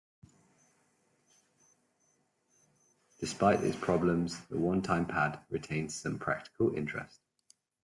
[3.19, 7.19] Despite its problems, the one-time-pad retains some practical interest.